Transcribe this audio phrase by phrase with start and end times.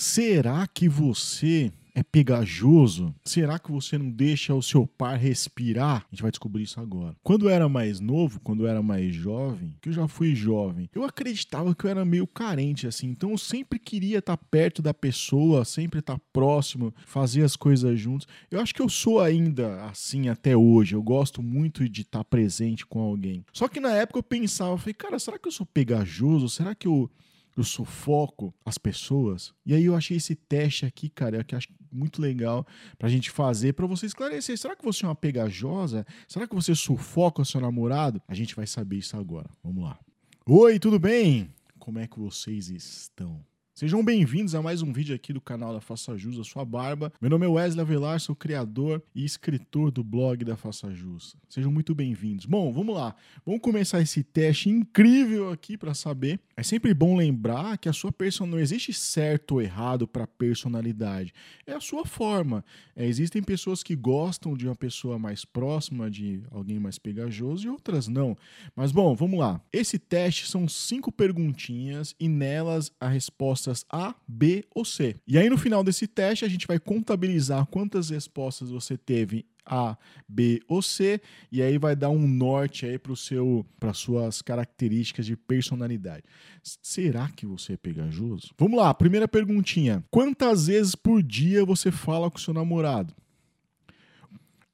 [0.00, 3.14] Será que você é pegajoso?
[3.22, 6.06] Será que você não deixa o seu par respirar?
[6.06, 7.14] A gente vai descobrir isso agora.
[7.22, 10.88] Quando eu era mais novo, quando eu era mais jovem, que eu já fui jovem,
[10.94, 13.08] eu acreditava que eu era meio carente assim.
[13.08, 18.26] Então eu sempre queria estar perto da pessoa, sempre estar próximo, fazer as coisas juntos.
[18.50, 20.94] Eu acho que eu sou ainda assim até hoje.
[20.94, 23.44] Eu gosto muito de estar presente com alguém.
[23.52, 26.48] Só que na época eu pensava, eu falei, cara, será que eu sou pegajoso?
[26.48, 27.10] Será que eu
[27.56, 29.52] eu sufoco as pessoas.
[29.64, 32.66] E aí eu achei esse teste aqui, cara, que acho muito legal
[32.98, 34.56] pra gente fazer, para você esclarecer.
[34.56, 36.06] Será que você é uma pegajosa?
[36.28, 38.22] Será que você sufoca o seu namorado?
[38.28, 39.50] A gente vai saber isso agora.
[39.62, 39.98] Vamos lá.
[40.46, 41.52] Oi, tudo bem?
[41.78, 43.44] Como é que vocês estão?
[43.80, 47.10] Sejam bem-vindos a mais um vídeo aqui do canal da Faça Jus, a sua barba.
[47.18, 51.34] Meu nome é Wesley Avelar, sou criador e escritor do blog da Faça Jus.
[51.48, 52.44] Sejam muito bem-vindos.
[52.44, 53.14] Bom, vamos lá.
[53.42, 56.38] Vamos começar esse teste incrível aqui para saber.
[56.60, 61.32] É sempre bom lembrar que a sua personalidade não existe certo ou errado para personalidade.
[61.66, 62.62] É a sua forma.
[62.94, 67.70] É, existem pessoas que gostam de uma pessoa mais próxima, de alguém mais pegajoso e
[67.70, 68.36] outras não.
[68.76, 69.58] Mas bom, vamos lá.
[69.72, 75.16] Esse teste são cinco perguntinhas e nelas a resposta respostas A, B ou C.
[75.26, 79.96] E aí no final desse teste a gente vai contabilizar quantas respostas você teve a,
[80.28, 85.26] B ou C, e aí vai dar um norte aí para seu para suas características
[85.26, 86.24] de personalidade.
[86.62, 88.50] Será que você é pegajoso?
[88.58, 90.04] Vamos lá, primeira perguntinha.
[90.10, 93.14] Quantas vezes por dia você fala com seu namorado?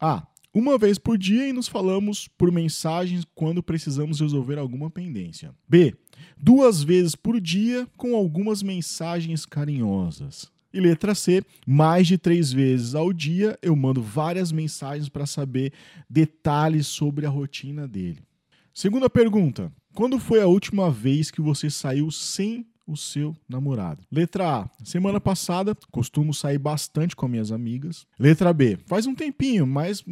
[0.01, 0.27] A.
[0.53, 5.55] Uma vez por dia e nos falamos por mensagens quando precisamos resolver alguma pendência.
[5.69, 5.95] B
[6.37, 10.51] duas vezes por dia com algumas mensagens carinhosas.
[10.77, 15.73] E letra C, mais de três vezes ao dia eu mando várias mensagens para saber
[16.09, 18.19] detalhes sobre a rotina dele.
[18.75, 24.05] Segunda pergunta: quando foi a última vez que você saiu sem o seu namorado?
[24.13, 28.07] Letra A, semana passada, costumo sair bastante com minhas amigas.
[28.19, 30.05] Letra B, faz um tempinho, mas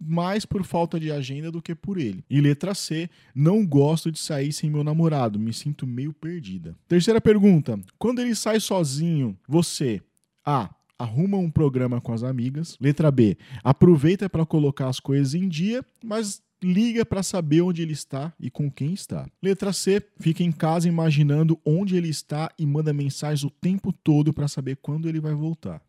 [0.00, 2.24] mais por falta de agenda do que por ele.
[2.28, 6.76] E letra C, não gosto de sair sem meu namorado, me sinto meio perdida.
[6.86, 10.00] Terceira pergunta: quando ele sai sozinho, você
[10.44, 10.74] A.
[11.00, 12.76] Arruma um programa com as amigas.
[12.80, 13.38] Letra B.
[13.62, 18.50] Aproveita para colocar as coisas em dia, mas liga para saber onde ele está e
[18.50, 19.28] com quem está.
[19.42, 24.32] Letra C, fica em casa imaginando onde ele está e manda mensagens o tempo todo
[24.32, 25.80] para saber quando ele vai voltar.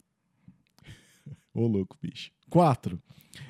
[1.54, 2.32] Ô louco, bicho.
[2.50, 3.00] 4.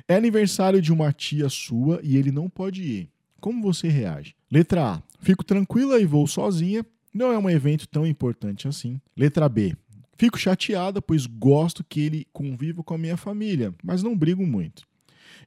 [0.08, 3.10] É aniversário de uma tia sua e ele não pode ir.
[3.40, 4.36] Como você reage?
[4.52, 5.04] Letra A.
[5.20, 6.86] Fico tranquila e vou sozinha.
[7.14, 9.00] Não é um evento tão importante assim.
[9.16, 9.76] Letra B.
[10.18, 14.86] Fico chateada, pois gosto que ele conviva com a minha família, mas não brigo muito.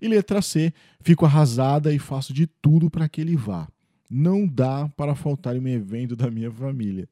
[0.00, 0.72] E letra C.
[1.02, 3.68] Fico arrasada e faço de tudo para que ele vá.
[4.10, 7.08] Não dá para faltar em um evento da minha família.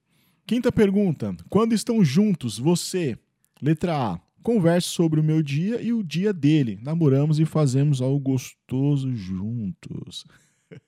[0.46, 1.36] Quinta pergunta.
[1.48, 3.18] Quando estão juntos, você.
[3.60, 6.78] Letra A Converse sobre o meu dia e o dia dele.
[6.82, 10.24] Namoramos e fazemos algo gostoso juntos.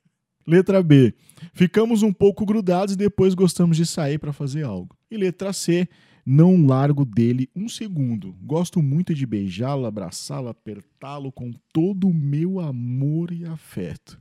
[0.46, 1.14] letra B.
[1.52, 4.96] Ficamos um pouco grudados e depois gostamos de sair para fazer algo.
[5.10, 5.88] E letra C.
[6.24, 8.32] Não largo dele um segundo.
[8.42, 14.20] Gosto muito de beijá-lo, abraçá-lo, apertá-lo com todo o meu amor e afeto.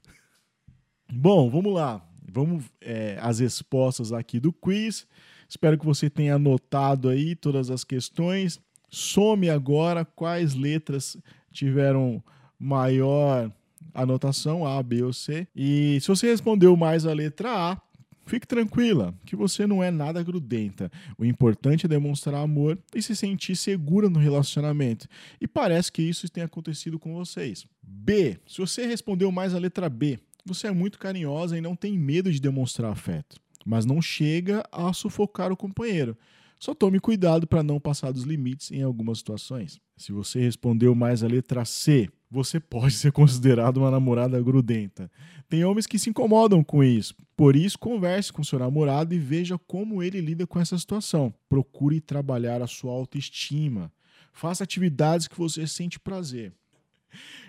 [1.11, 2.03] Bom, vamos lá.
[2.33, 5.05] Vamos é, as respostas aqui do quiz.
[5.47, 8.59] Espero que você tenha anotado aí todas as questões.
[8.91, 11.17] Some agora quais letras
[11.51, 12.21] tiveram
[12.59, 13.51] maior
[13.93, 15.47] anotação, A, B ou C.
[15.55, 17.81] E se você respondeu mais a letra A,
[18.25, 20.91] Fique tranquila, que você não é nada grudenta.
[21.17, 25.07] O importante é demonstrar amor e se sentir segura no relacionamento.
[25.41, 27.65] E parece que isso tem acontecido com vocês.
[27.83, 28.37] B.
[28.47, 32.31] Se você respondeu mais a letra B, você é muito carinhosa e não tem medo
[32.31, 36.17] de demonstrar afeto, mas não chega a sufocar o companheiro.
[36.61, 39.81] Só tome cuidado para não passar dos limites em algumas situações.
[39.97, 45.09] Se você respondeu mais a letra C, você pode ser considerado uma namorada grudenta.
[45.49, 47.15] Tem homens que se incomodam com isso.
[47.35, 51.33] Por isso, converse com seu namorado e veja como ele lida com essa situação.
[51.49, 53.91] Procure trabalhar a sua autoestima.
[54.31, 56.53] Faça atividades que você sente prazer.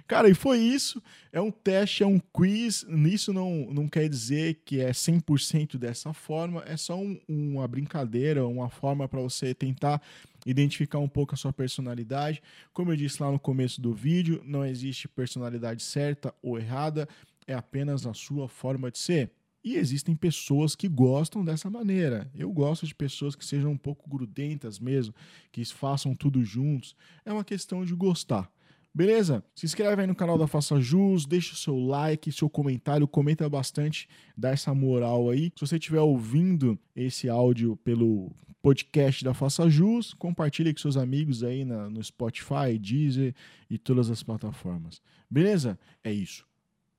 [0.06, 1.03] Cara, e foi isso.
[1.32, 2.85] É um teste, é um quiz.
[3.06, 6.62] Isso não, não quer dizer que é 100% dessa forma.
[6.67, 10.03] É só um, uma brincadeira, uma forma para você tentar
[10.44, 12.43] identificar um pouco a sua personalidade.
[12.73, 17.09] Como eu disse lá no começo do vídeo, não existe personalidade certa ou errada.
[17.47, 19.31] É apenas a sua forma de ser.
[19.64, 22.29] E existem pessoas que gostam dessa maneira.
[22.35, 25.14] Eu gosto de pessoas que sejam um pouco grudentas mesmo,
[25.53, 26.97] que façam tudo juntos.
[27.25, 28.50] É uma questão de gostar.
[28.94, 29.42] Beleza?
[29.54, 33.48] Se inscreve aí no canal da Faça Jus, deixa o seu like, seu comentário, comenta
[33.48, 34.06] bastante,
[34.36, 35.50] dá essa moral aí.
[35.56, 38.30] Se você estiver ouvindo esse áudio pelo
[38.60, 43.34] podcast da Faça Jus, compartilhe com seus amigos aí na, no Spotify, Deezer
[43.68, 45.00] e todas as plataformas.
[45.28, 45.78] Beleza?
[46.04, 46.46] É isso.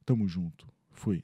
[0.04, 0.68] Tamo junto.
[0.92, 1.24] Fui.